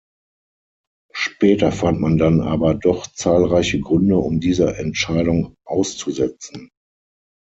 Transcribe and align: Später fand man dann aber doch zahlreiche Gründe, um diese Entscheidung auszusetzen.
Später 1.13 1.71
fand 1.71 1.99
man 2.01 2.17
dann 2.17 2.41
aber 2.41 2.73
doch 2.73 3.05
zahlreiche 3.05 3.79
Gründe, 3.81 4.17
um 4.17 4.39
diese 4.39 4.77
Entscheidung 4.77 5.53
auszusetzen. 5.63 6.71